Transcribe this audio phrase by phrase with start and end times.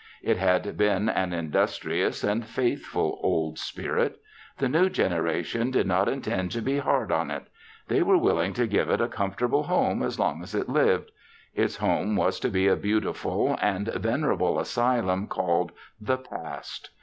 [0.23, 4.19] It had been an industrious and faithful Old Spirit.
[4.57, 7.43] The new generation did not intend to be hard on it.
[7.87, 11.11] They were willing to give it a comfortable home as long as it lived.
[11.53, 16.89] Its home was to be a beautiful and venerable asylum called The Past.